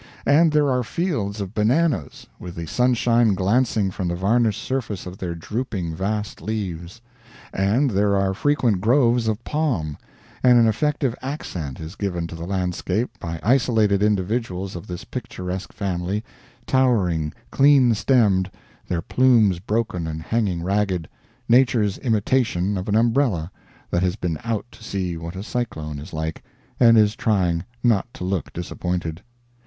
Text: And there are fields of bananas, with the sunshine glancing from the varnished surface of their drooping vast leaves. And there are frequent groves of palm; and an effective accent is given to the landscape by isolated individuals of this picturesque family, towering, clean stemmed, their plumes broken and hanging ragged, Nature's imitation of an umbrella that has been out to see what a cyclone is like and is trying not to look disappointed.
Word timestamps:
And 0.25 0.51
there 0.51 0.67
are 0.71 0.81
fields 0.81 1.41
of 1.41 1.53
bananas, 1.53 2.25
with 2.39 2.55
the 2.55 2.65
sunshine 2.65 3.35
glancing 3.35 3.91
from 3.91 4.07
the 4.07 4.15
varnished 4.15 4.59
surface 4.63 5.05
of 5.05 5.19
their 5.19 5.35
drooping 5.35 5.93
vast 5.93 6.41
leaves. 6.41 7.01
And 7.53 7.91
there 7.91 8.15
are 8.17 8.33
frequent 8.33 8.81
groves 8.81 9.27
of 9.27 9.43
palm; 9.43 9.99
and 10.41 10.57
an 10.57 10.65
effective 10.67 11.13
accent 11.21 11.79
is 11.79 11.93
given 11.93 12.25
to 12.25 12.35
the 12.35 12.47
landscape 12.47 13.11
by 13.19 13.39
isolated 13.43 14.01
individuals 14.01 14.75
of 14.75 14.87
this 14.87 15.03
picturesque 15.03 15.71
family, 15.71 16.23
towering, 16.65 17.31
clean 17.51 17.93
stemmed, 17.93 18.49
their 18.87 19.03
plumes 19.03 19.59
broken 19.59 20.07
and 20.07 20.23
hanging 20.23 20.63
ragged, 20.63 21.07
Nature's 21.47 21.99
imitation 21.99 22.75
of 22.75 22.89
an 22.89 22.95
umbrella 22.95 23.51
that 23.91 24.01
has 24.01 24.15
been 24.15 24.39
out 24.43 24.65
to 24.71 24.83
see 24.83 25.15
what 25.15 25.35
a 25.35 25.43
cyclone 25.43 25.99
is 25.99 26.11
like 26.11 26.43
and 26.79 26.97
is 26.97 27.15
trying 27.15 27.63
not 27.83 28.11
to 28.15 28.23
look 28.23 28.51
disappointed. 28.51 29.21